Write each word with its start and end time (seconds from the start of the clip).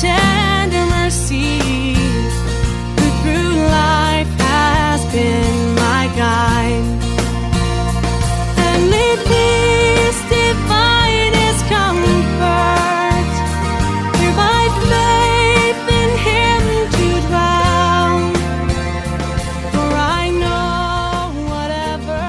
tender 0.00 0.86
mercy? 0.96 1.58
Who 2.96 3.06
through 3.20 3.52
life 3.68 4.32
has 4.40 5.04
been 5.12 5.74
my 5.74 6.08
guide? 6.16 6.86
And 8.64 8.80
lead 8.90 9.18
peace 9.28 10.20
divine 10.32 11.34
is 11.48 11.60
comfort. 11.68 13.28
Through 14.16 14.34
my 14.40 14.64
faith 14.88 15.82
in 16.00 16.10
him 16.26 16.62
to 16.96 17.06
dwell. 17.28 18.16
For 19.72 19.90
I 19.94 20.30
know 20.42 21.30
whatever 21.50 22.20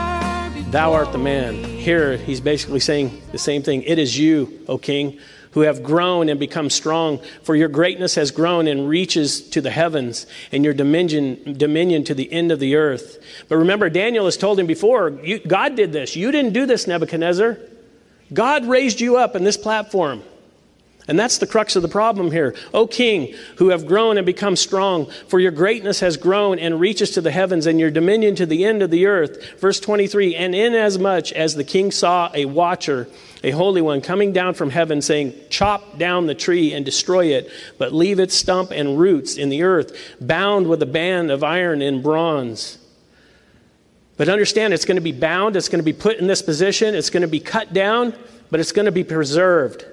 Thou 0.71 0.91
art 0.91 1.11
the 1.13 1.19
man. 1.19 1.63
Here, 1.63 2.17
he's 2.17 2.41
basically 2.41 2.81
saying 2.81 3.21
the 3.31 3.39
same 3.39 3.63
thing. 3.63 3.83
It 3.83 3.97
is 3.97 4.17
you, 4.17 4.59
O 4.67 4.77
king, 4.77 5.19
who 5.51 5.61
have 5.61 5.83
grown 5.83 6.29
and 6.29 6.39
become 6.39 6.69
strong, 6.69 7.19
for 7.43 7.55
your 7.55 7.67
greatness 7.67 8.15
has 8.15 8.31
grown 8.31 8.67
and 8.67 8.87
reaches 8.87 9.41
to 9.49 9.61
the 9.61 9.69
heavens, 9.69 10.25
and 10.51 10.63
your 10.63 10.73
dominion, 10.73 11.57
dominion 11.57 12.03
to 12.05 12.13
the 12.13 12.31
end 12.31 12.51
of 12.51 12.59
the 12.59 12.75
earth. 12.75 13.23
But 13.49 13.57
remember, 13.57 13.89
Daniel 13.89 14.25
has 14.25 14.37
told 14.37 14.59
him 14.59 14.67
before 14.67 15.09
God 15.09 15.75
did 15.75 15.91
this. 15.91 16.15
You 16.15 16.31
didn't 16.31 16.53
do 16.53 16.65
this, 16.65 16.87
Nebuchadnezzar. 16.87 17.57
God 18.33 18.65
raised 18.65 19.01
you 19.01 19.17
up 19.17 19.35
in 19.35 19.43
this 19.43 19.57
platform. 19.57 20.23
And 21.11 21.19
that's 21.19 21.39
the 21.39 21.45
crux 21.45 21.75
of 21.75 21.81
the 21.81 21.89
problem 21.89 22.31
here. 22.31 22.55
O 22.73 22.87
king, 22.87 23.35
who 23.57 23.67
have 23.67 23.85
grown 23.85 24.15
and 24.15 24.25
become 24.25 24.55
strong, 24.55 25.07
for 25.27 25.41
your 25.41 25.51
greatness 25.51 25.99
has 25.99 26.15
grown 26.15 26.57
and 26.57 26.79
reaches 26.79 27.11
to 27.11 27.19
the 27.19 27.31
heavens, 27.31 27.65
and 27.65 27.81
your 27.81 27.91
dominion 27.91 28.33
to 28.35 28.45
the 28.45 28.63
end 28.63 28.81
of 28.81 28.91
the 28.91 29.07
earth. 29.07 29.59
Verse 29.59 29.81
23 29.81 30.37
And 30.37 30.55
inasmuch 30.55 31.33
as 31.33 31.55
the 31.55 31.65
king 31.65 31.91
saw 31.91 32.31
a 32.33 32.45
watcher, 32.45 33.09
a 33.43 33.51
holy 33.51 33.81
one, 33.81 33.99
coming 33.99 34.31
down 34.31 34.53
from 34.53 34.69
heaven, 34.69 35.01
saying, 35.01 35.33
Chop 35.49 35.97
down 35.97 36.27
the 36.27 36.33
tree 36.33 36.71
and 36.71 36.85
destroy 36.85 37.25
it, 37.25 37.51
but 37.77 37.91
leave 37.91 38.17
its 38.17 38.33
stump 38.33 38.71
and 38.71 38.97
roots 38.97 39.35
in 39.35 39.49
the 39.49 39.63
earth, 39.63 40.15
bound 40.21 40.65
with 40.65 40.81
a 40.81 40.85
band 40.85 41.29
of 41.29 41.43
iron 41.43 41.81
and 41.81 42.01
bronze. 42.01 42.77
But 44.15 44.29
understand, 44.29 44.73
it's 44.73 44.85
going 44.85 44.95
to 44.95 45.01
be 45.01 45.11
bound, 45.11 45.57
it's 45.57 45.67
going 45.67 45.79
to 45.79 45.83
be 45.83 45.91
put 45.91 46.19
in 46.19 46.27
this 46.27 46.41
position, 46.41 46.95
it's 46.95 47.09
going 47.09 47.23
to 47.23 47.27
be 47.27 47.41
cut 47.41 47.73
down, 47.73 48.13
but 48.49 48.61
it's 48.61 48.71
going 48.71 48.85
to 48.85 48.93
be 48.93 49.03
preserved. 49.03 49.83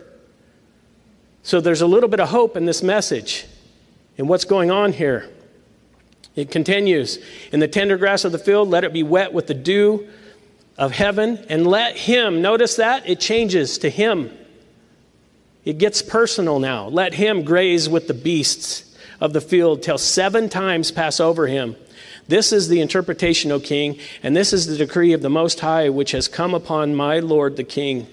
So 1.48 1.62
there's 1.62 1.80
a 1.80 1.86
little 1.86 2.10
bit 2.10 2.20
of 2.20 2.28
hope 2.28 2.58
in 2.58 2.66
this 2.66 2.82
message 2.82 3.46
and 4.18 4.28
what's 4.28 4.44
going 4.44 4.70
on 4.70 4.92
here. 4.92 5.30
It 6.36 6.50
continues 6.50 7.18
In 7.52 7.58
the 7.58 7.66
tender 7.66 7.96
grass 7.96 8.26
of 8.26 8.32
the 8.32 8.38
field, 8.38 8.68
let 8.68 8.84
it 8.84 8.92
be 8.92 9.02
wet 9.02 9.32
with 9.32 9.46
the 9.46 9.54
dew 9.54 10.06
of 10.76 10.92
heaven, 10.92 11.42
and 11.48 11.66
let 11.66 11.96
him, 11.96 12.42
notice 12.42 12.76
that? 12.76 13.08
It 13.08 13.18
changes 13.18 13.78
to 13.78 13.88
him. 13.88 14.30
It 15.64 15.78
gets 15.78 16.02
personal 16.02 16.58
now. 16.58 16.88
Let 16.88 17.14
him 17.14 17.44
graze 17.44 17.88
with 17.88 18.08
the 18.08 18.14
beasts 18.14 18.94
of 19.18 19.32
the 19.32 19.40
field 19.40 19.82
till 19.82 19.96
seven 19.96 20.50
times 20.50 20.90
pass 20.90 21.18
over 21.18 21.46
him. 21.46 21.76
This 22.28 22.52
is 22.52 22.68
the 22.68 22.82
interpretation, 22.82 23.50
O 23.52 23.58
king, 23.58 23.98
and 24.22 24.36
this 24.36 24.52
is 24.52 24.66
the 24.66 24.76
decree 24.76 25.14
of 25.14 25.22
the 25.22 25.30
Most 25.30 25.60
High 25.60 25.88
which 25.88 26.10
has 26.10 26.28
come 26.28 26.52
upon 26.52 26.94
my 26.94 27.20
Lord 27.20 27.56
the 27.56 27.64
king. 27.64 28.06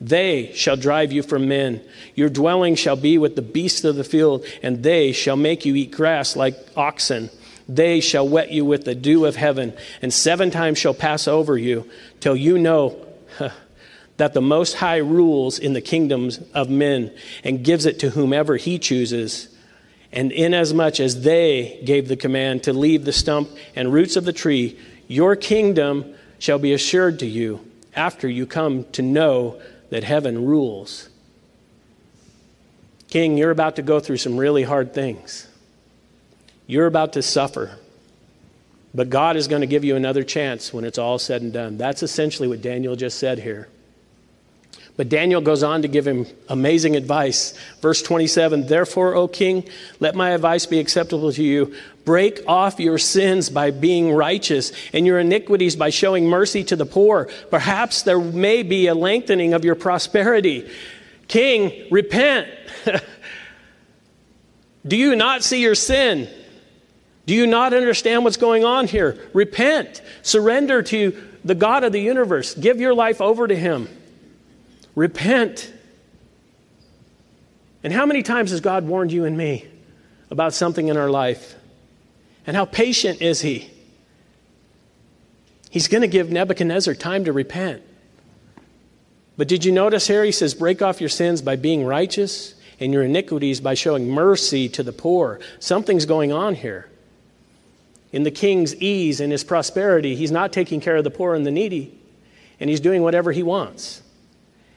They 0.00 0.52
shall 0.54 0.76
drive 0.76 1.12
you 1.12 1.22
from 1.22 1.46
men. 1.46 1.82
Your 2.14 2.30
dwelling 2.30 2.74
shall 2.74 2.96
be 2.96 3.18
with 3.18 3.36
the 3.36 3.42
beasts 3.42 3.84
of 3.84 3.96
the 3.96 4.04
field, 4.04 4.46
and 4.62 4.82
they 4.82 5.12
shall 5.12 5.36
make 5.36 5.66
you 5.66 5.74
eat 5.74 5.90
grass 5.90 6.36
like 6.36 6.56
oxen. 6.74 7.28
They 7.68 8.00
shall 8.00 8.26
wet 8.26 8.50
you 8.50 8.64
with 8.64 8.84
the 8.84 8.94
dew 8.94 9.26
of 9.26 9.36
heaven, 9.36 9.74
and 10.00 10.12
seven 10.12 10.50
times 10.50 10.78
shall 10.78 10.94
pass 10.94 11.28
over 11.28 11.56
you, 11.58 11.88
till 12.18 12.34
you 12.34 12.58
know 12.58 12.96
that 14.16 14.32
the 14.32 14.40
Most 14.40 14.74
High 14.74 14.96
rules 14.96 15.58
in 15.58 15.74
the 15.74 15.80
kingdoms 15.80 16.40
of 16.54 16.70
men, 16.70 17.12
and 17.44 17.64
gives 17.64 17.84
it 17.84 17.98
to 18.00 18.10
whomever 18.10 18.56
he 18.56 18.78
chooses. 18.78 19.48
And 20.12 20.32
inasmuch 20.32 20.98
as 20.98 21.22
they 21.22 21.80
gave 21.84 22.08
the 22.08 22.16
command 22.16 22.64
to 22.64 22.72
leave 22.72 23.04
the 23.04 23.12
stump 23.12 23.50
and 23.76 23.92
roots 23.92 24.16
of 24.16 24.24
the 24.24 24.32
tree, 24.32 24.78
your 25.06 25.36
kingdom 25.36 26.14
shall 26.38 26.58
be 26.58 26.72
assured 26.72 27.18
to 27.20 27.26
you 27.26 27.60
after 27.94 28.28
you 28.28 28.46
come 28.46 28.84
to 28.92 29.02
know 29.02 29.60
that 29.90 30.04
heaven 30.04 30.46
rules. 30.46 31.08
King, 33.08 33.36
you're 33.36 33.50
about 33.50 33.76
to 33.76 33.82
go 33.82 34.00
through 34.00 34.18
some 34.18 34.36
really 34.36 34.62
hard 34.62 34.94
things. 34.94 35.48
You're 36.66 36.86
about 36.86 37.12
to 37.14 37.22
suffer. 37.22 37.76
But 38.94 39.10
God 39.10 39.36
is 39.36 39.48
going 39.48 39.60
to 39.60 39.66
give 39.66 39.84
you 39.84 39.96
another 39.96 40.22
chance 40.22 40.72
when 40.72 40.84
it's 40.84 40.98
all 40.98 41.18
said 41.18 41.42
and 41.42 41.52
done. 41.52 41.76
That's 41.76 42.02
essentially 42.02 42.48
what 42.48 42.62
Daniel 42.62 42.96
just 42.96 43.18
said 43.18 43.40
here. 43.40 43.68
But 45.00 45.08
Daniel 45.08 45.40
goes 45.40 45.62
on 45.62 45.80
to 45.80 45.88
give 45.88 46.06
him 46.06 46.26
amazing 46.50 46.94
advice. 46.94 47.54
Verse 47.80 48.02
27 48.02 48.66
Therefore, 48.66 49.14
O 49.14 49.28
king, 49.28 49.66
let 49.98 50.14
my 50.14 50.32
advice 50.32 50.66
be 50.66 50.78
acceptable 50.78 51.32
to 51.32 51.42
you. 51.42 51.74
Break 52.04 52.40
off 52.46 52.78
your 52.78 52.98
sins 52.98 53.48
by 53.48 53.70
being 53.70 54.12
righteous, 54.12 54.72
and 54.92 55.06
your 55.06 55.18
iniquities 55.18 55.74
by 55.74 55.88
showing 55.88 56.26
mercy 56.26 56.64
to 56.64 56.76
the 56.76 56.84
poor. 56.84 57.30
Perhaps 57.50 58.02
there 58.02 58.20
may 58.20 58.62
be 58.62 58.88
a 58.88 58.94
lengthening 58.94 59.54
of 59.54 59.64
your 59.64 59.74
prosperity. 59.74 60.70
King, 61.28 61.88
repent. 61.90 62.50
Do 64.86 64.98
you 64.98 65.16
not 65.16 65.42
see 65.42 65.62
your 65.62 65.74
sin? 65.74 66.28
Do 67.24 67.34
you 67.34 67.46
not 67.46 67.72
understand 67.72 68.24
what's 68.24 68.36
going 68.36 68.66
on 68.66 68.86
here? 68.86 69.18
Repent. 69.32 70.02
Surrender 70.20 70.82
to 70.82 71.16
the 71.42 71.54
God 71.54 71.84
of 71.84 71.92
the 71.92 72.02
universe. 72.02 72.52
Give 72.52 72.78
your 72.82 72.92
life 72.92 73.22
over 73.22 73.48
to 73.48 73.56
Him. 73.56 73.88
Repent. 74.94 75.72
And 77.82 77.92
how 77.92 78.06
many 78.06 78.22
times 78.22 78.50
has 78.50 78.60
God 78.60 78.86
warned 78.86 79.12
you 79.12 79.24
and 79.24 79.36
me 79.36 79.66
about 80.30 80.54
something 80.54 80.88
in 80.88 80.96
our 80.96 81.10
life? 81.10 81.54
And 82.46 82.56
how 82.56 82.64
patient 82.64 83.22
is 83.22 83.40
He? 83.40 83.70
He's 85.70 85.88
going 85.88 86.02
to 86.02 86.08
give 86.08 86.30
Nebuchadnezzar 86.30 86.94
time 86.94 87.24
to 87.24 87.32
repent. 87.32 87.82
But 89.36 89.48
did 89.48 89.64
you 89.64 89.72
notice 89.72 90.06
here? 90.06 90.24
He 90.24 90.32
says, 90.32 90.52
Break 90.52 90.82
off 90.82 91.00
your 91.00 91.08
sins 91.08 91.40
by 91.40 91.56
being 91.56 91.84
righteous 91.84 92.54
and 92.80 92.92
your 92.92 93.02
iniquities 93.02 93.60
by 93.60 93.74
showing 93.74 94.08
mercy 94.08 94.68
to 94.70 94.82
the 94.82 94.92
poor. 94.92 95.38
Something's 95.60 96.06
going 96.06 96.32
on 96.32 96.54
here. 96.54 96.88
In 98.12 98.24
the 98.24 98.30
king's 98.30 98.74
ease 98.76 99.20
and 99.20 99.30
his 99.30 99.44
prosperity, 99.44 100.16
he's 100.16 100.32
not 100.32 100.52
taking 100.52 100.80
care 100.80 100.96
of 100.96 101.04
the 101.04 101.10
poor 101.10 101.34
and 101.34 101.46
the 101.46 101.50
needy, 101.50 101.96
and 102.58 102.68
he's 102.68 102.80
doing 102.80 103.02
whatever 103.02 103.30
he 103.30 103.42
wants. 103.42 104.02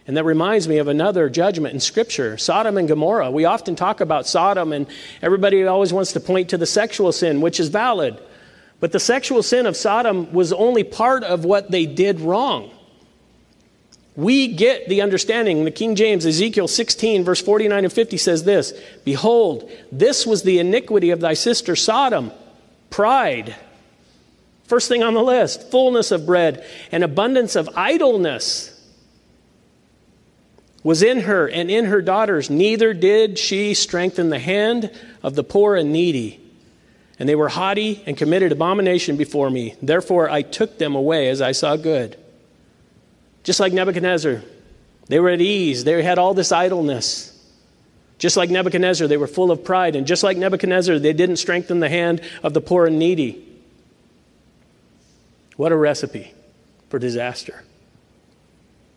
And 0.06 0.18
that 0.18 0.26
reminds 0.26 0.68
me 0.68 0.80
of 0.80 0.88
another 0.88 1.30
judgment 1.30 1.74
in 1.74 1.80
Scripture 1.80 2.38
Sodom 2.38 2.78
and 2.78 2.88
Gomorrah. 2.88 3.32
We 3.32 3.46
often 3.46 3.76
talk 3.76 4.02
about 4.02 4.28
Sodom, 4.28 4.74
and 4.74 4.88
everybody 5.22 5.66
always 5.66 5.94
wants 5.94 6.12
to 6.14 6.20
point 6.20 6.50
to 6.50 6.58
the 6.58 6.66
sexual 6.66 7.12
sin, 7.12 7.40
which 7.40 7.60
is 7.60 7.70
valid. 7.70 8.20
But 8.82 8.92
the 8.92 9.00
sexual 9.00 9.44
sin 9.44 9.66
of 9.66 9.78
Sodom 9.78 10.34
was 10.34 10.52
only 10.52 10.84
part 10.84 11.24
of 11.24 11.46
what 11.46 11.72
they 11.72 11.86
did 11.86 12.20
wrong. 12.20 12.72
We 14.16 14.48
get 14.50 14.90
the 14.90 15.02
understanding. 15.02 15.64
The 15.64 15.72
King 15.72 15.96
James, 15.96 16.26
Ezekiel 16.26 16.68
16, 16.68 17.24
verse 17.24 17.42
49 17.42 17.86
and 17.86 17.94
50 17.94 18.18
says 18.18 18.44
this 18.44 18.74
Behold, 19.06 19.72
this 19.92 20.26
was 20.26 20.44
the 20.44 20.60
iniquity 20.60 21.12
of 21.12 21.22
thy 21.22 21.34
sister 21.34 21.76
Sodom, 21.76 22.32
pride. 22.90 23.56
First 24.66 24.88
thing 24.88 25.02
on 25.02 25.14
the 25.14 25.24
list 25.24 25.72
fullness 25.72 26.12
of 26.12 26.26
bread 26.26 26.66
and 26.92 27.04
abundance 27.04 27.56
of 27.56 27.70
idleness 27.76 28.73
was 30.84 31.02
in 31.02 31.22
her 31.22 31.48
and 31.48 31.72
in 31.72 31.86
her 31.86 32.02
daughters. 32.02 32.50
Neither 32.50 32.94
did 32.94 33.40
she 33.40 33.74
strengthen 33.74 34.30
the 34.30 34.40
hand 34.40 34.92
of 35.22 35.36
the 35.36 35.44
poor 35.44 35.76
and 35.76 35.94
needy. 35.94 36.40
And 37.18 37.30
they 37.30 37.36
were 37.36 37.50
haughty 37.50 38.04
and 38.06 38.18
committed 38.18 38.52
abomination 38.52 39.16
before 39.16 39.50
me. 39.50 39.76
Therefore 39.82 40.30
I 40.30 40.42
took 40.42 40.78
them 40.78 40.96
away 40.96 41.30
as 41.30 41.42
I 41.42 41.54
saw 41.54 41.78
good. 41.78 42.18
Just 43.44 43.60
like 43.60 43.72
Nebuchadnezzar, 43.72 44.42
they 45.08 45.20
were 45.20 45.30
at 45.30 45.42
ease, 45.42 45.84
they 45.84 46.02
had 46.02 46.18
all 46.18 46.34
this 46.34 46.52
idleness. 46.52 47.30
Just 48.18 48.38
like 48.38 48.50
Nebuchadnezzar, 48.50 49.08
they 49.08 49.18
were 49.18 49.28
full 49.28 49.52
of 49.52 49.64
pride. 49.64 49.96
And 49.96 50.08
just 50.08 50.24
like 50.24 50.38
Nebuchadnezzar, 50.38 51.00
they 51.00 51.14
didn't 51.14 51.38
strengthen 51.38 51.80
the 51.80 51.90
hand 51.90 52.22
of 52.42 52.54
the 52.54 52.62
poor 52.62 52.86
and 52.86 52.98
needy. 52.98 53.46
What 55.58 55.72
a 55.72 55.76
recipe 55.76 56.34
for 56.90 57.00
disaster. 57.00 57.64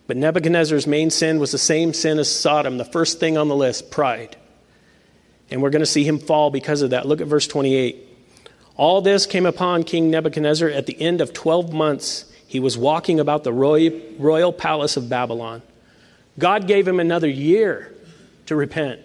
But 0.06 0.16
Nebuchadnezzar's 0.16 0.86
main 0.86 1.10
sin 1.10 1.38
was 1.38 1.52
the 1.52 1.58
same 1.58 1.92
sin 1.92 2.18
as 2.18 2.30
Sodom, 2.30 2.78
the 2.78 2.84
first 2.84 3.18
thing 3.18 3.36
on 3.36 3.48
the 3.48 3.56
list 3.56 3.90
pride. 3.90 4.36
And 5.50 5.62
we're 5.62 5.70
going 5.70 5.80
to 5.80 5.86
see 5.86 6.04
him 6.04 6.18
fall 6.18 6.50
because 6.50 6.82
of 6.82 6.90
that. 6.90 7.06
Look 7.06 7.20
at 7.20 7.26
verse 7.26 7.46
28. 7.46 8.04
All 8.76 9.00
this 9.00 9.26
came 9.26 9.46
upon 9.46 9.84
King 9.84 10.10
Nebuchadnezzar 10.10 10.68
at 10.68 10.86
the 10.86 11.00
end 11.00 11.20
of 11.20 11.32
12 11.32 11.72
months. 11.72 12.30
He 12.46 12.60
was 12.60 12.76
walking 12.78 13.18
about 13.18 13.42
the 13.42 13.52
royal 13.52 14.52
palace 14.52 14.96
of 14.96 15.08
Babylon. 15.08 15.62
God 16.38 16.66
gave 16.66 16.86
him 16.86 17.00
another 17.00 17.28
year 17.28 17.94
to 18.46 18.54
repent. 18.54 19.00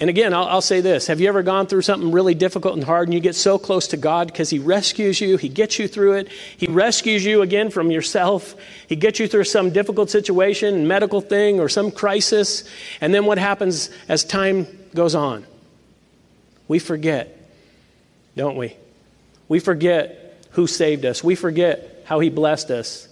And 0.00 0.08
again, 0.08 0.32
I'll, 0.32 0.44
I'll, 0.44 0.60
say 0.60 0.80
this 0.80 1.08
Have 1.08 1.20
you 1.20 1.28
ever 1.28 1.42
gone 1.42 1.66
through 1.66 1.82
something 1.82 2.12
really 2.12 2.34
difficult 2.34 2.74
and 2.74 2.84
hard 2.84 3.08
and 3.08 3.14
you 3.14 3.20
get 3.20 3.34
so 3.34 3.58
close 3.58 3.88
to 3.88 3.96
God 3.96 4.28
because 4.28 4.48
He 4.48 4.58
rescues 4.58 5.20
you, 5.20 5.36
He 5.36 5.48
gets 5.48 5.78
you 5.78 5.88
through 5.88 6.14
it, 6.14 6.28
He 6.56 6.66
rescues 6.66 7.24
you 7.24 7.42
again 7.42 7.70
from 7.70 7.90
yourself, 7.90 8.54
He 8.86 8.94
gets 8.94 9.18
you 9.18 9.26
through 9.26 9.44
some 9.44 9.70
difficult 9.70 10.10
situation, 10.10 10.86
medical 10.86 11.20
thing, 11.20 11.58
or 11.58 11.68
some 11.68 11.90
crisis, 11.90 12.64
and 13.00 13.12
then 13.12 13.24
what 13.24 13.38
happens 13.38 13.90
as 14.08 14.24
time 14.24 14.66
goes 14.94 15.14
on? 15.14 15.44
We 16.68 16.78
forget, 16.78 17.50
don't 18.36 18.56
we? 18.56 18.76
We 19.48 19.58
forget 19.58 20.44
who 20.52 20.66
saved 20.68 21.04
us, 21.04 21.24
we 21.24 21.34
forget 21.34 22.02
how 22.04 22.20
He 22.20 22.30
blessed 22.30 22.70
us. 22.70 23.06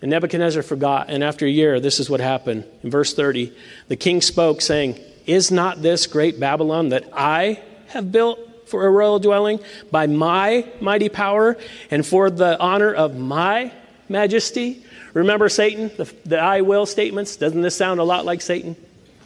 And 0.00 0.10
Nebuchadnezzar 0.10 0.64
forgot, 0.64 1.10
and 1.10 1.22
after 1.22 1.46
a 1.46 1.48
year, 1.48 1.78
this 1.78 2.00
is 2.00 2.10
what 2.10 2.18
happened. 2.18 2.64
In 2.82 2.90
verse 2.90 3.14
30, 3.14 3.52
the 3.86 3.94
king 3.94 4.20
spoke, 4.20 4.60
saying, 4.60 4.98
is 5.26 5.50
not 5.50 5.82
this 5.82 6.06
great 6.06 6.40
Babylon 6.40 6.90
that 6.90 7.08
I 7.12 7.60
have 7.88 8.10
built 8.10 8.68
for 8.68 8.86
a 8.86 8.90
royal 8.90 9.18
dwelling 9.18 9.60
by 9.90 10.06
my 10.06 10.66
mighty 10.80 11.08
power 11.08 11.56
and 11.90 12.06
for 12.06 12.30
the 12.30 12.58
honor 12.58 12.92
of 12.92 13.16
my 13.16 13.72
majesty? 14.08 14.84
Remember 15.14 15.48
Satan, 15.48 15.90
the, 15.96 16.12
the 16.24 16.38
I 16.38 16.62
will 16.62 16.86
statements? 16.86 17.36
Doesn't 17.36 17.60
this 17.60 17.76
sound 17.76 18.00
a 18.00 18.04
lot 18.04 18.24
like 18.24 18.40
Satan? 18.40 18.76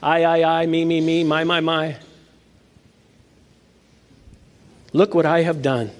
I, 0.02 0.24
I, 0.24 0.62
I, 0.62 0.66
me, 0.66 0.84
me, 0.84 1.00
me, 1.00 1.24
my, 1.24 1.44
my, 1.44 1.60
my. 1.60 1.96
Look 4.92 5.14
what 5.14 5.26
I 5.26 5.42
have 5.42 5.62
done. 5.62 5.90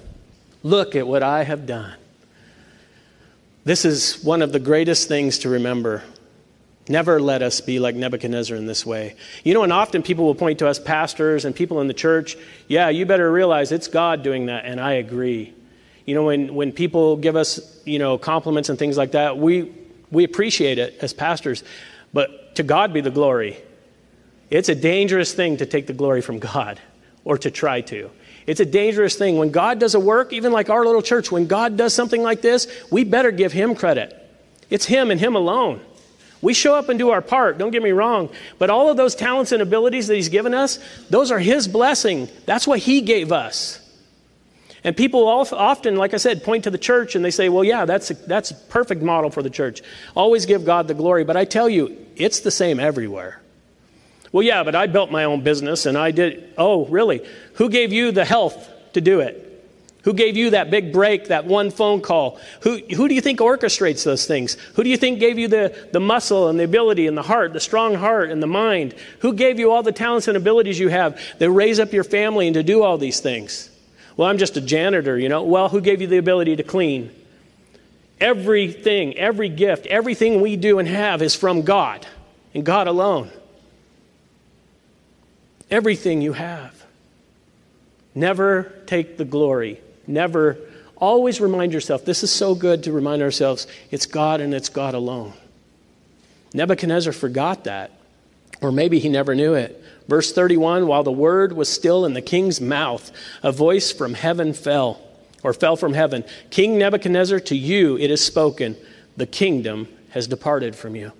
Look 0.63 0.95
at 0.95 1.07
what 1.07 1.23
I 1.23 1.43
have 1.43 1.65
done. 1.65 1.93
This 3.63 3.85
is 3.85 4.23
one 4.23 4.41
of 4.41 4.51
the 4.51 4.59
greatest 4.59 5.07
things 5.07 5.39
to 5.39 5.49
remember 5.49 6.03
Never 6.89 7.19
let 7.19 7.41
us 7.41 7.59
be 7.59 7.79
like 7.79 7.95
Nebuchadnezzar 7.95 8.55
in 8.55 8.65
this 8.65 8.85
way. 8.85 9.15
You 9.43 9.53
know, 9.53 9.63
and 9.63 9.73
often 9.73 10.03
people 10.03 10.25
will 10.25 10.35
point 10.35 10.59
to 10.59 10.67
us, 10.67 10.79
pastors 10.79 11.43
and 11.43 11.53
people 11.55 11.81
in 11.81 11.87
the 11.87 11.93
church, 11.93 12.37
yeah, 12.67 12.89
you 12.89 13.05
better 13.05 13.29
realize 13.29 13.71
it's 13.71 13.87
God 13.87 14.23
doing 14.23 14.45
that, 14.45 14.65
and 14.65 14.79
I 14.79 14.93
agree. 14.93 15.53
You 16.05 16.15
know, 16.15 16.23
when, 16.23 16.55
when 16.55 16.71
people 16.71 17.17
give 17.17 17.35
us, 17.35 17.81
you 17.85 17.99
know, 17.99 18.17
compliments 18.17 18.69
and 18.69 18.79
things 18.79 18.95
like 18.95 19.11
that, 19.11 19.37
we, 19.37 19.73
we 20.11 20.23
appreciate 20.23 20.79
it 20.79 20.97
as 21.01 21.13
pastors, 21.13 21.63
but 22.13 22.55
to 22.55 22.63
God 22.63 22.93
be 22.93 23.01
the 23.01 23.11
glory. 23.11 23.57
It's 24.49 24.69
a 24.69 24.75
dangerous 24.75 25.33
thing 25.33 25.57
to 25.57 25.65
take 25.65 25.87
the 25.87 25.93
glory 25.93 26.21
from 26.21 26.39
God 26.39 26.79
or 27.25 27.37
to 27.39 27.51
try 27.51 27.81
to. 27.81 28.09
It's 28.45 28.61
a 28.61 28.65
dangerous 28.65 29.17
thing. 29.17 29.37
When 29.37 29.51
God 29.51 29.79
does 29.79 29.93
a 29.93 29.99
work, 29.99 30.31
even 30.31 30.53
like 30.53 30.69
our 30.69 30.85
little 30.85 31.01
church, 31.01 31.29
when 31.29 31.47
God 31.47 31.75
does 31.75 31.93
something 31.93 32.23
like 32.23 32.41
this, 32.41 32.65
we 32.89 33.03
better 33.03 33.31
give 33.31 33.51
Him 33.51 33.75
credit. 33.75 34.17
It's 34.69 34.85
Him 34.85 35.11
and 35.11 35.19
Him 35.19 35.35
alone. 35.35 35.81
We 36.41 36.53
show 36.53 36.75
up 36.75 36.89
and 36.89 36.99
do 36.99 37.09
our 37.09 37.21
part, 37.21 37.57
don't 37.57 37.71
get 37.71 37.81
me 37.81 37.91
wrong. 37.91 38.29
But 38.59 38.69
all 38.69 38.89
of 38.89 38.97
those 38.97 39.15
talents 39.15 39.51
and 39.51 39.61
abilities 39.61 40.07
that 40.07 40.15
He's 40.15 40.29
given 40.29 40.53
us, 40.53 40.79
those 41.09 41.31
are 41.31 41.39
His 41.39 41.67
blessing. 41.67 42.29
That's 42.45 42.67
what 42.67 42.79
He 42.79 43.01
gave 43.01 43.31
us. 43.31 43.79
And 44.83 44.95
people 44.95 45.27
often, 45.27 45.95
like 45.95 46.13
I 46.13 46.17
said, 46.17 46.43
point 46.43 46.63
to 46.65 46.71
the 46.71 46.77
church 46.77 47.15
and 47.15 47.25
they 47.25 47.31
say, 47.31 47.49
well, 47.49 47.63
yeah, 47.63 47.85
that's 47.85 48.11
a, 48.11 48.13
that's 48.13 48.51
a 48.51 48.55
perfect 48.55 49.01
model 49.01 49.29
for 49.29 49.41
the 49.41 49.49
church. 49.49 49.81
Always 50.15 50.45
give 50.45 50.63
God 50.63 50.87
the 50.87 50.93
glory. 50.93 51.23
But 51.23 51.35
I 51.35 51.45
tell 51.45 51.67
you, 51.67 51.97
it's 52.15 52.41
the 52.41 52.51
same 52.51 52.79
everywhere. 52.79 53.41
Well, 54.31 54.43
yeah, 54.43 54.63
but 54.63 54.75
I 54.75 54.87
built 54.87 55.11
my 55.11 55.23
own 55.23 55.41
business 55.41 55.85
and 55.85 55.97
I 55.97 56.11
did. 56.11 56.53
Oh, 56.57 56.85
really? 56.85 57.27
Who 57.55 57.69
gave 57.69 57.91
you 57.91 58.11
the 58.11 58.25
health 58.25 58.69
to 58.93 59.01
do 59.01 59.19
it? 59.21 59.46
Who 60.07 60.13
gave 60.13 60.37
you 60.37 60.51
that 60.51 60.71
big 60.71 60.93
break, 60.93 61.27
that 61.27 61.43
one 61.43 61.69
phone 61.69 61.99
call? 61.99 62.39
Who, 62.61 62.77
who 62.77 63.09
do 63.09 63.13
you 63.13 63.19
think 63.19 63.39
orchestrates 63.39 64.05
those 64.05 64.25
things? 64.25 64.53
Who 64.75 64.85
do 64.85 64.89
you 64.89 64.95
think 64.95 65.19
gave 65.19 65.37
you 65.37 65.49
the, 65.49 65.89
the 65.91 65.99
muscle 65.99 66.47
and 66.47 66.57
the 66.57 66.63
ability 66.63 67.07
and 67.07 67.17
the 67.17 67.21
heart, 67.21 67.51
the 67.51 67.59
strong 67.59 67.93
heart 67.93 68.31
and 68.31 68.41
the 68.41 68.47
mind? 68.47 68.95
Who 69.19 69.33
gave 69.33 69.59
you 69.59 69.69
all 69.69 69.83
the 69.83 69.91
talents 69.91 70.29
and 70.29 70.37
abilities 70.37 70.79
you 70.79 70.87
have 70.87 71.19
that 71.39 71.51
raise 71.51 71.77
up 71.77 71.91
your 71.91 72.05
family 72.05 72.47
and 72.47 72.53
to 72.53 72.63
do 72.63 72.83
all 72.83 72.97
these 72.97 73.19
things? 73.19 73.69
Well, 74.15 74.29
I'm 74.29 74.37
just 74.37 74.55
a 74.55 74.61
janitor, 74.61 75.19
you 75.19 75.27
know. 75.27 75.43
Well, 75.43 75.67
who 75.67 75.81
gave 75.81 75.99
you 75.99 76.07
the 76.07 76.19
ability 76.19 76.55
to 76.55 76.63
clean? 76.63 77.13
Everything, 78.21 79.17
every 79.17 79.49
gift, 79.49 79.87
everything 79.87 80.39
we 80.39 80.55
do 80.55 80.79
and 80.79 80.87
have 80.87 81.21
is 81.21 81.35
from 81.35 81.63
God 81.63 82.07
and 82.53 82.65
God 82.65 82.87
alone. 82.87 83.29
Everything 85.69 86.21
you 86.21 86.31
have. 86.31 86.81
Never 88.15 88.71
take 88.85 89.17
the 89.17 89.25
glory 89.25 89.81
Never, 90.07 90.57
always 90.95 91.39
remind 91.41 91.73
yourself 91.73 92.05
this 92.05 92.23
is 92.23 92.31
so 92.31 92.55
good 92.55 92.83
to 92.83 92.91
remind 92.91 93.21
ourselves 93.21 93.67
it's 93.91 94.05
God 94.05 94.41
and 94.41 94.53
it's 94.53 94.69
God 94.69 94.93
alone. 94.93 95.33
Nebuchadnezzar 96.53 97.13
forgot 97.13 97.65
that, 97.65 97.91
or 98.61 98.71
maybe 98.71 98.99
he 98.99 99.09
never 99.09 99.35
knew 99.35 99.53
it. 99.53 99.83
Verse 100.07 100.31
31 100.31 100.87
While 100.87 101.03
the 101.03 101.11
word 101.11 101.53
was 101.53 101.69
still 101.69 102.05
in 102.05 102.13
the 102.13 102.21
king's 102.21 102.61
mouth, 102.61 103.11
a 103.43 103.51
voice 103.51 103.91
from 103.91 104.13
heaven 104.13 104.53
fell, 104.53 105.01
or 105.43 105.53
fell 105.53 105.75
from 105.75 105.93
heaven 105.93 106.23
King 106.49 106.77
Nebuchadnezzar, 106.77 107.39
to 107.41 107.55
you 107.55 107.97
it 107.97 108.09
is 108.09 108.23
spoken, 108.23 108.75
the 109.17 109.27
kingdom 109.27 109.87
has 110.11 110.27
departed 110.27 110.75
from 110.75 110.95
you. 110.95 111.11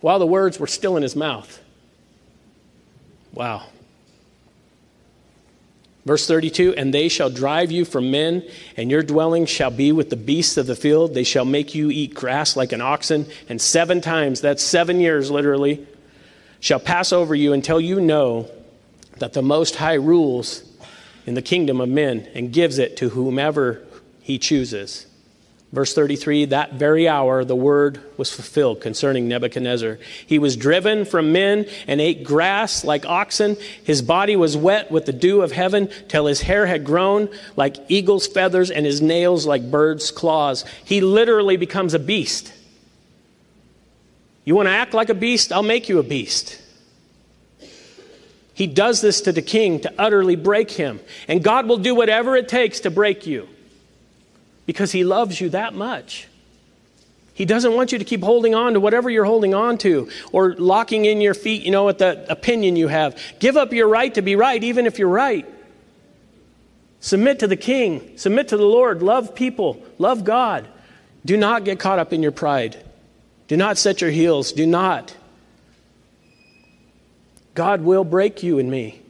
While 0.00 0.18
the 0.18 0.26
words 0.26 0.60
were 0.60 0.66
still 0.66 0.96
in 0.96 1.02
his 1.02 1.16
mouth. 1.16 1.60
Wow. 3.32 3.64
Verse 6.04 6.26
32 6.26 6.74
And 6.76 6.92
they 6.92 7.08
shall 7.08 7.30
drive 7.30 7.70
you 7.70 7.84
from 7.84 8.10
men, 8.10 8.42
and 8.76 8.90
your 8.90 9.02
dwelling 9.02 9.46
shall 9.46 9.70
be 9.70 9.92
with 9.92 10.10
the 10.10 10.16
beasts 10.16 10.56
of 10.56 10.66
the 10.66 10.76
field. 10.76 11.14
They 11.14 11.24
shall 11.24 11.44
make 11.44 11.74
you 11.74 11.90
eat 11.90 12.14
grass 12.14 12.56
like 12.56 12.72
an 12.72 12.80
oxen, 12.80 13.26
and 13.48 13.60
seven 13.60 14.00
times, 14.00 14.40
that's 14.40 14.62
seven 14.62 15.00
years 15.00 15.30
literally, 15.30 15.86
shall 16.60 16.80
pass 16.80 17.12
over 17.12 17.34
you 17.34 17.52
until 17.52 17.80
you 17.80 18.00
know 18.00 18.50
that 19.18 19.32
the 19.32 19.42
Most 19.42 19.76
High 19.76 19.94
rules 19.94 20.62
in 21.26 21.34
the 21.34 21.42
kingdom 21.42 21.80
of 21.80 21.88
men 21.88 22.28
and 22.34 22.52
gives 22.52 22.78
it 22.78 22.96
to 22.98 23.10
whomever 23.10 23.82
he 24.20 24.38
chooses. 24.38 25.06
Verse 25.74 25.92
33 25.92 26.46
That 26.46 26.74
very 26.74 27.08
hour 27.08 27.44
the 27.44 27.56
word 27.56 28.00
was 28.16 28.32
fulfilled 28.32 28.80
concerning 28.80 29.26
Nebuchadnezzar. 29.26 29.98
He 30.24 30.38
was 30.38 30.56
driven 30.56 31.04
from 31.04 31.32
men 31.32 31.66
and 31.88 32.00
ate 32.00 32.22
grass 32.22 32.84
like 32.84 33.04
oxen. 33.04 33.56
His 33.82 34.00
body 34.00 34.36
was 34.36 34.56
wet 34.56 34.92
with 34.92 35.04
the 35.04 35.12
dew 35.12 35.42
of 35.42 35.50
heaven 35.50 35.90
till 36.06 36.26
his 36.26 36.42
hair 36.42 36.66
had 36.66 36.84
grown 36.84 37.28
like 37.56 37.76
eagle's 37.88 38.28
feathers 38.28 38.70
and 38.70 38.86
his 38.86 39.02
nails 39.02 39.46
like 39.46 39.68
bird's 39.68 40.12
claws. 40.12 40.64
He 40.84 41.00
literally 41.00 41.56
becomes 41.56 41.92
a 41.92 41.98
beast. 41.98 42.52
You 44.44 44.54
want 44.54 44.68
to 44.68 44.72
act 44.72 44.94
like 44.94 45.08
a 45.08 45.14
beast? 45.14 45.52
I'll 45.52 45.64
make 45.64 45.88
you 45.88 45.98
a 45.98 46.04
beast. 46.04 46.60
He 48.52 48.68
does 48.68 49.00
this 49.00 49.22
to 49.22 49.32
the 49.32 49.42
king 49.42 49.80
to 49.80 49.92
utterly 49.98 50.36
break 50.36 50.70
him. 50.70 51.00
And 51.26 51.42
God 51.42 51.66
will 51.66 51.78
do 51.78 51.96
whatever 51.96 52.36
it 52.36 52.48
takes 52.48 52.78
to 52.80 52.90
break 52.92 53.26
you 53.26 53.48
because 54.66 54.92
He 54.92 55.04
loves 55.04 55.40
you 55.40 55.48
that 55.50 55.74
much. 55.74 56.28
He 57.34 57.44
doesn't 57.44 57.74
want 57.74 57.90
you 57.90 57.98
to 57.98 58.04
keep 58.04 58.22
holding 58.22 58.54
on 58.54 58.74
to 58.74 58.80
whatever 58.80 59.10
you're 59.10 59.24
holding 59.24 59.54
on 59.54 59.76
to 59.78 60.08
or 60.30 60.54
locking 60.54 61.04
in 61.04 61.20
your 61.20 61.34
feet, 61.34 61.62
you 61.62 61.72
know, 61.72 61.88
at 61.88 61.98
the 61.98 62.30
opinion 62.30 62.76
you 62.76 62.86
have. 62.86 63.20
Give 63.40 63.56
up 63.56 63.72
your 63.72 63.88
right 63.88 64.14
to 64.14 64.22
be 64.22 64.36
right, 64.36 64.62
even 64.62 64.86
if 64.86 65.00
you're 65.00 65.08
right. 65.08 65.44
Submit 67.00 67.40
to 67.40 67.48
the 67.48 67.56
king, 67.56 68.16
submit 68.16 68.48
to 68.48 68.56
the 68.56 68.64
Lord, 68.64 69.02
love 69.02 69.34
people, 69.34 69.82
love 69.98 70.24
God. 70.24 70.68
Do 71.24 71.36
not 71.36 71.64
get 71.64 71.80
caught 71.80 71.98
up 71.98 72.12
in 72.12 72.22
your 72.22 72.32
pride. 72.32 72.82
Do 73.48 73.56
not 73.56 73.78
set 73.78 74.00
your 74.00 74.10
heels. 74.10 74.52
Do 74.52 74.64
not. 74.64 75.14
God 77.54 77.82
will 77.82 78.04
break 78.04 78.42
you 78.42 78.58
and 78.58 78.70
me. 78.70 79.00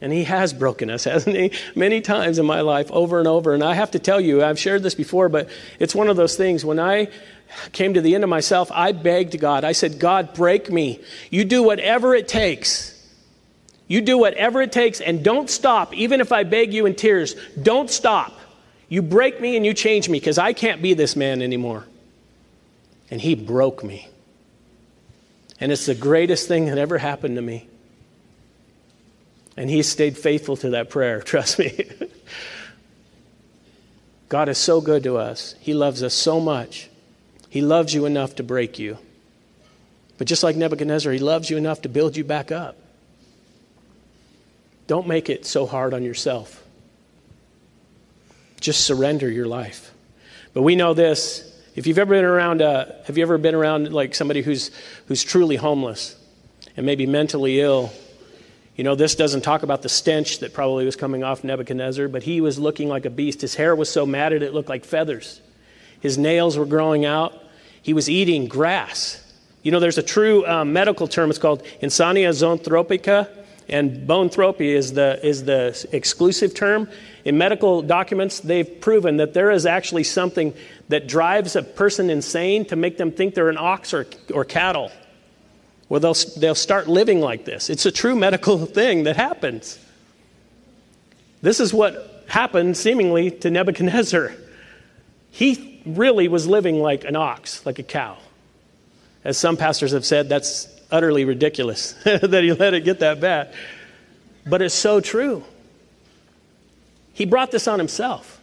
And 0.00 0.12
he 0.12 0.24
has 0.24 0.52
broken 0.52 0.90
us, 0.90 1.04
hasn't 1.04 1.36
he? 1.36 1.52
Many 1.74 2.00
times 2.00 2.38
in 2.38 2.46
my 2.46 2.60
life, 2.60 2.90
over 2.90 3.18
and 3.18 3.28
over. 3.28 3.54
And 3.54 3.62
I 3.62 3.74
have 3.74 3.90
to 3.92 3.98
tell 3.98 4.20
you, 4.20 4.42
I've 4.42 4.58
shared 4.58 4.82
this 4.82 4.94
before, 4.94 5.28
but 5.28 5.48
it's 5.78 5.94
one 5.94 6.08
of 6.08 6.16
those 6.16 6.36
things. 6.36 6.64
When 6.64 6.78
I 6.78 7.08
came 7.72 7.94
to 7.94 8.00
the 8.00 8.14
end 8.14 8.24
of 8.24 8.30
myself, 8.30 8.70
I 8.72 8.92
begged 8.92 9.38
God. 9.38 9.64
I 9.64 9.72
said, 9.72 9.98
God, 9.98 10.34
break 10.34 10.70
me. 10.70 11.00
You 11.30 11.44
do 11.44 11.62
whatever 11.62 12.14
it 12.14 12.28
takes. 12.28 12.94
You 13.86 14.02
do 14.02 14.18
whatever 14.18 14.60
it 14.60 14.70
takes, 14.70 15.00
and 15.00 15.24
don't 15.24 15.48
stop, 15.48 15.94
even 15.94 16.20
if 16.20 16.30
I 16.30 16.44
beg 16.44 16.74
you 16.74 16.84
in 16.84 16.94
tears. 16.94 17.34
Don't 17.60 17.90
stop. 17.90 18.38
You 18.90 19.00
break 19.00 19.40
me 19.40 19.56
and 19.56 19.64
you 19.64 19.72
change 19.72 20.10
me 20.10 20.18
because 20.18 20.38
I 20.38 20.52
can't 20.52 20.82
be 20.82 20.92
this 20.92 21.16
man 21.16 21.40
anymore. 21.40 21.86
And 23.10 23.20
he 23.20 23.34
broke 23.34 23.82
me. 23.82 24.08
And 25.58 25.72
it's 25.72 25.86
the 25.86 25.94
greatest 25.94 26.48
thing 26.48 26.66
that 26.66 26.78
ever 26.78 26.98
happened 26.98 27.36
to 27.36 27.42
me. 27.42 27.66
And 29.58 29.68
he 29.68 29.82
stayed 29.82 30.16
faithful 30.16 30.56
to 30.58 30.70
that 30.70 30.88
prayer, 30.88 31.20
trust 31.24 31.58
me. 31.58 31.84
God 34.28 34.48
is 34.48 34.56
so 34.56 34.80
good 34.80 35.02
to 35.02 35.16
us. 35.16 35.56
He 35.58 35.74
loves 35.74 36.04
us 36.04 36.14
so 36.14 36.38
much. 36.38 36.88
He 37.50 37.60
loves 37.60 37.92
you 37.92 38.06
enough 38.06 38.36
to 38.36 38.44
break 38.44 38.78
you. 38.78 38.98
But 40.16 40.28
just 40.28 40.44
like 40.44 40.54
Nebuchadnezzar, 40.54 41.12
he 41.12 41.18
loves 41.18 41.50
you 41.50 41.56
enough 41.56 41.82
to 41.82 41.88
build 41.88 42.16
you 42.16 42.22
back 42.22 42.52
up. 42.52 42.76
Don't 44.86 45.08
make 45.08 45.28
it 45.28 45.44
so 45.44 45.66
hard 45.66 45.92
on 45.92 46.04
yourself. 46.04 46.64
Just 48.60 48.86
surrender 48.86 49.28
your 49.28 49.46
life. 49.46 49.92
But 50.54 50.62
we 50.62 50.76
know 50.76 50.94
this. 50.94 51.44
If 51.74 51.88
you've 51.88 51.98
ever 51.98 52.14
been 52.14 52.24
around, 52.24 52.62
uh, 52.62 52.86
have 53.06 53.18
you 53.18 53.22
ever 53.24 53.38
been 53.38 53.56
around 53.56 53.92
like 53.92 54.14
somebody 54.14 54.42
who's, 54.42 54.70
who's 55.06 55.24
truly 55.24 55.56
homeless 55.56 56.14
and 56.76 56.86
maybe 56.86 57.06
mentally 57.06 57.60
ill? 57.60 57.90
You 58.78 58.84
know, 58.84 58.94
this 58.94 59.16
doesn't 59.16 59.40
talk 59.40 59.64
about 59.64 59.82
the 59.82 59.88
stench 59.88 60.38
that 60.38 60.54
probably 60.54 60.84
was 60.84 60.94
coming 60.94 61.24
off 61.24 61.42
Nebuchadnezzar, 61.42 62.06
but 62.06 62.22
he 62.22 62.40
was 62.40 62.60
looking 62.60 62.88
like 62.88 63.06
a 63.06 63.10
beast. 63.10 63.40
His 63.40 63.56
hair 63.56 63.74
was 63.74 63.90
so 63.90 64.06
matted 64.06 64.40
it 64.40 64.54
looked 64.54 64.68
like 64.68 64.84
feathers. 64.84 65.40
His 65.98 66.16
nails 66.16 66.56
were 66.56 66.64
growing 66.64 67.04
out. 67.04 67.36
He 67.82 67.92
was 67.92 68.08
eating 68.08 68.46
grass. 68.46 69.20
You 69.64 69.72
know, 69.72 69.80
there's 69.80 69.98
a 69.98 70.02
true 70.02 70.46
um, 70.46 70.72
medical 70.72 71.08
term. 71.08 71.28
It's 71.28 71.40
called 71.40 71.64
insania 71.82 72.28
zoanthropica, 72.28 73.28
and 73.68 74.08
boanthropy 74.08 74.76
is 74.76 74.92
the, 74.92 75.18
is 75.26 75.42
the 75.42 75.88
exclusive 75.90 76.54
term. 76.54 76.88
In 77.24 77.36
medical 77.36 77.82
documents, 77.82 78.38
they've 78.38 78.80
proven 78.80 79.16
that 79.16 79.34
there 79.34 79.50
is 79.50 79.66
actually 79.66 80.04
something 80.04 80.54
that 80.88 81.08
drives 81.08 81.56
a 81.56 81.64
person 81.64 82.10
insane 82.10 82.64
to 82.66 82.76
make 82.76 82.96
them 82.96 83.10
think 83.10 83.34
they're 83.34 83.50
an 83.50 83.58
ox 83.58 83.92
or, 83.92 84.06
or 84.32 84.44
cattle. 84.44 84.92
Well, 85.88 86.00
they'll, 86.00 86.14
they'll 86.36 86.54
start 86.54 86.86
living 86.86 87.20
like 87.20 87.44
this. 87.44 87.70
It's 87.70 87.86
a 87.86 87.92
true 87.92 88.14
medical 88.14 88.66
thing 88.78 89.04
that 89.04 89.16
happens. 89.16 89.78
This 91.40 91.60
is 91.60 91.72
what 91.72 92.24
happened 92.28 92.76
seemingly 92.76 93.30
to 93.30 93.50
Nebuchadnezzar. 93.50 94.32
He 95.30 95.82
really 95.86 96.28
was 96.28 96.46
living 96.46 96.80
like 96.80 97.04
an 97.04 97.16
ox, 97.16 97.64
like 97.64 97.78
a 97.78 97.82
cow. 97.82 98.18
As 99.24 99.38
some 99.38 99.56
pastors 99.56 99.92
have 99.92 100.04
said, 100.04 100.28
that's 100.28 100.68
utterly 100.90 101.24
ridiculous 101.24 101.92
that 102.04 102.42
he 102.42 102.52
let 102.52 102.74
it 102.74 102.84
get 102.84 103.00
that 103.00 103.20
bad. 103.20 103.54
But 104.46 104.62
it's 104.62 104.74
so 104.74 105.00
true. 105.00 105.44
He 107.12 107.24
brought 107.24 107.50
this 107.50 107.66
on 107.66 107.78
himself. 107.78 108.40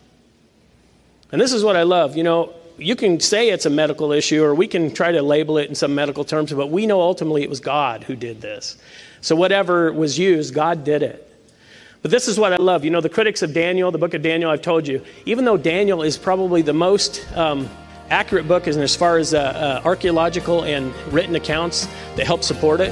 And 1.32 1.42
this 1.42 1.54
is 1.54 1.64
what 1.64 1.75
I 1.75 1.84
love. 1.84 2.16
You 2.16 2.24
know, 2.24 2.54
you 2.77 2.96
can 2.96 3.20
say 3.20 3.50
it's 3.50 3.65
a 3.65 3.70
medical 3.70 4.12
issue 4.12 4.44
or 4.44 4.53
we 4.53 4.67
can 4.67 4.94
try 4.94 5.12
to 5.12 5.22
label 5.22 5.58
it 5.58 5.70
in 5.70 5.75
some 5.75 5.96
medical 5.96 6.24
terms, 6.24 6.51
but 6.51 6.70
we 6.70 6.86
know 6.86 7.01
ultimately 7.01 7.44
it 7.44 7.50
was 7.50 7.60
God 7.60 8.03
who 8.03 8.15
did 8.15 8.41
this. 8.41 8.77
So 9.22 9.36
whatever 9.36 9.91
was 9.91 10.20
used, 10.20 10.53
God 10.53 10.84
did 10.84 11.01
it. 11.01 11.22
But 12.01 12.12
this 12.12 12.27
is 12.27 12.38
what 12.38 12.53
I 12.53 12.58
love. 12.58 12.84
You 12.84 12.91
know, 12.91 13.01
the 13.01 13.10
critics 13.10 13.41
of 13.41 13.53
Daniel, 13.53 13.91
the 13.91 13.98
book 13.98 14.13
of 14.13 14.22
Daniel, 14.22 14.51
I've 14.51 14.62
told 14.62 14.88
you, 14.88 15.03
even 15.25 15.46
though 15.46 15.58
Daniel 15.58 16.03
is 16.03 16.17
probably 16.17 16.62
the 16.62 16.74
most 16.74 17.25
um, 17.36 17.67
accurate 18.12 18.48
book 18.48 18.67
as, 18.67 18.96
far 18.96 19.17
as 19.17 19.34
uh, 19.34 19.82
uh, 19.84 19.88
archaeological 19.88 20.63
and 20.65 20.94
written 21.12 21.36
accounts 21.36 21.88
that 22.15 22.27
help 22.27 22.44
support 22.44 22.82
it, 22.82 22.91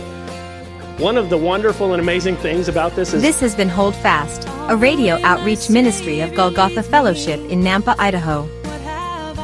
one 0.99 1.17
of 1.17 1.29
the 1.29 1.37
wonderful 1.37 1.93
and 1.93 2.01
amazing 2.01 2.35
things 2.37 2.67
about 2.67 2.95
this 2.95 3.13
is. 3.13 3.21
This 3.21 3.39
has 3.39 3.55
been 3.55 3.69
Hold 3.69 3.95
Fast, 3.97 4.47
a 4.71 4.75
radio 4.75 5.21
outreach 5.23 5.69
ministry 5.69 6.21
of 6.21 6.33
Golgotha 6.33 6.81
Fellowship 6.81 7.39
in 7.51 7.61
Nampa, 7.61 7.95
Idaho. 7.99 8.62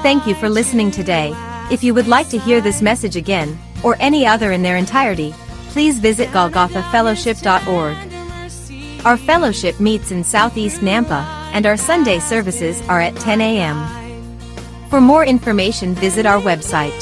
Thank 0.01 0.25
you 0.25 0.33
for 0.33 0.47
listening 0.47 0.91
today. 0.91 1.33
If 1.69 1.83
you 1.83 1.93
would 1.93 2.07
like 2.07 2.29
to 2.29 2.39
hear 2.39 2.61
this 2.61 2.81
message 2.81 3.17
again, 3.17 3.59
or 3.83 3.97
any 3.99 4.25
other 4.25 4.53
in 4.53 4.61
their 4.61 4.77
entirety, 4.77 5.33
please 5.71 5.99
visit 5.99 6.29
golgothafellowship.org. 6.29 9.05
Our 9.05 9.17
fellowship 9.17 9.81
meets 9.81 10.11
in 10.11 10.23
Southeast 10.23 10.79
Nampa, 10.79 11.25
and 11.51 11.65
our 11.65 11.75
Sunday 11.75 12.19
services 12.19 12.81
are 12.87 13.01
at 13.01 13.17
10 13.17 13.41
a.m. 13.41 13.75
For 14.89 15.01
more 15.01 15.25
information, 15.25 15.95
visit 15.95 16.25
our 16.25 16.39
website. 16.39 16.95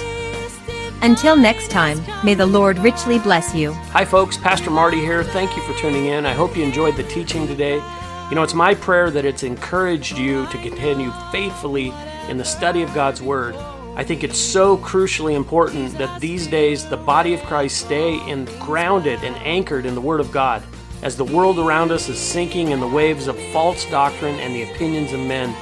Until 1.04 1.36
next 1.36 1.70
time, 1.70 2.02
may 2.26 2.34
the 2.34 2.48
Lord 2.48 2.80
richly 2.80 3.20
bless 3.20 3.54
you. 3.54 3.74
Hi, 3.94 4.06
folks. 4.06 4.38
Pastor 4.38 4.72
Marty 4.72 5.00
here. 5.00 5.24
Thank 5.24 5.56
you 5.56 5.62
for 5.62 5.80
tuning 5.80 6.08
in. 6.08 6.26
I 6.26 6.34
hope 6.34 6.58
you 6.58 6.64
enjoyed 6.64 6.96
the 6.96 7.04
teaching 7.04 7.46
today. 7.46 7.80
You 8.30 8.36
know, 8.36 8.44
it's 8.44 8.54
my 8.54 8.76
prayer 8.76 9.10
that 9.10 9.24
it's 9.24 9.44
encouraged 9.44 10.18
you 10.18 10.48
to 10.48 10.58
continue 10.58 11.14
faithfully 11.32 11.94
in 12.28 12.38
the 12.38 12.44
study 12.44 12.82
of 12.82 12.94
God's 12.94 13.22
Word. 13.22 13.56
I 13.96 14.04
think 14.04 14.26
it's 14.26 14.38
so 14.38 14.78
crucially 14.78 15.34
important 15.34 15.98
that 15.98 16.20
these 16.20 16.46
days 16.46 16.86
the 16.86 16.98
body 16.98 17.34
of 17.34 17.42
Christ 17.44 17.86
stay 17.86 18.16
in, 18.30 18.44
grounded 18.60 19.24
and 19.24 19.34
anchored 19.38 19.86
in 19.86 19.96
the 19.96 20.02
Word 20.02 20.20
of 20.20 20.30
God 20.34 20.62
as 21.04 21.16
the 21.16 21.24
world 21.24 21.58
around 21.58 21.90
us 21.90 22.10
is 22.10 22.20
sinking 22.20 22.72
in 22.72 22.82
the 22.82 22.88
waves 22.88 23.28
of 23.28 23.40
false 23.54 23.90
doctrine 23.90 24.38
and 24.42 24.54
the 24.54 24.70
opinions 24.74 25.14
of 25.14 25.22
men. 25.22 25.56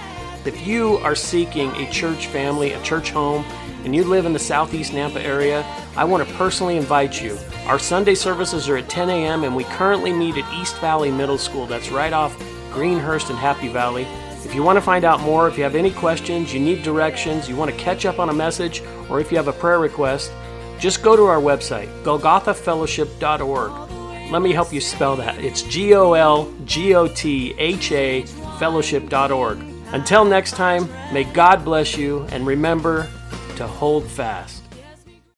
If 0.43 0.65
you 0.65 0.98
are 0.98 1.15
seeking 1.15 1.69
a 1.75 1.88
church 1.91 2.27
family, 2.27 2.72
a 2.72 2.81
church 2.81 3.12
home, 3.12 3.45
and 3.84 3.95
you 3.95 4.03
live 4.03 4.25
in 4.25 4.34
the 4.34 4.39
southeast 4.39 4.91
Nampa 4.91 5.24
area, 5.24 5.62
I 5.95 6.03
want 6.03 6.27
to 6.27 6.34
personally 6.34 6.77
invite 6.77 7.22
you. 7.22 7.38
Our 7.67 7.77
Sunday 7.77 8.15
services 8.15 8.67
are 8.69 8.77
at 8.77 8.89
10 8.89 9.12
a.m., 9.12 9.43
and 9.43 9.55
we 9.55 9.65
currently 9.65 10.12
meet 10.12 10.36
at 10.36 10.53
East 10.60 10.79
Valley 10.79 11.12
Middle 11.12 11.38
School. 11.38 11.67
That's 11.67 11.91
right 11.91 12.12
off 12.12 12.36
Greenhurst 12.75 13.29
and 13.29 13.39
Happy 13.39 13.70
Valley. 13.70 14.05
If 14.44 14.53
you 14.53 14.62
want 14.62 14.77
to 14.77 14.82
find 14.82 15.05
out 15.05 15.22
more, 15.22 15.48
if 15.48 15.58
you 15.58 15.63
have 15.63 15.75
any 15.75 15.91
questions, 15.91 16.53
you 16.53 16.60
need 16.60 16.84
directions, 16.84 17.50
you 17.50 17.55
want 17.55 17.72
to 17.72 17.77
catch 17.77 18.05
up 18.05 18.20
on 18.20 18.29
a 18.29 18.34
message, 18.34 18.84
or 19.10 19.20
if 19.20 19.32
you 19.32 19.38
have 19.38 19.48
a 19.48 19.53
prayer 19.53 19.79
request, 19.79 20.32
just 20.77 21.01
go 21.01 21.15
to 21.15 21.24
our 21.24 21.39
website, 21.39 21.88
golgothafellowship.org. 22.03 24.32
Let 24.32 24.41
me 24.41 24.51
help 24.51 24.74
you 24.74 24.82
spell 24.82 25.15
that. 25.15 25.39
It's 25.39 25.62
G 25.63 25.96
O 25.96 26.13
L 26.13 26.53
G 26.65 26.94
O 26.96 27.08
T 27.08 27.55
H 27.58 27.91
A 27.91 28.24
fellowship.org. 28.60 29.58
Until 29.94 30.25
next 30.25 30.51
time, 30.51 30.89
may 31.13 31.24
God 31.24 31.63
bless 31.63 31.98
you 31.98 32.24
and 32.32 32.46
remember 32.46 33.10
to 33.55 33.65
hold 33.65 34.05
fast. 34.05 34.54